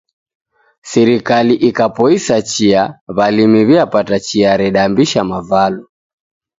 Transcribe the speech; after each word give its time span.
Sirikali 0.91 1.53
ikapoisa 1.67 2.35
chia, 2.49 2.83
w'alimi 3.17 3.61
wiapata 3.69 4.17
chia 4.27 4.51
redambisha 4.61 5.21
mavalo 5.31 5.83